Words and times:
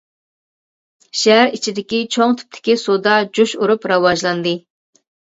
شەھەر 1.23 1.51
ئىچىدىكى 1.57 1.99
چوڭ 2.15 2.33
تىپتىكى 2.39 2.77
سودا 2.85 3.19
جۇش 3.41 3.55
ئۇرۇپ 3.61 3.87
راۋاجلاندى. 3.93 4.55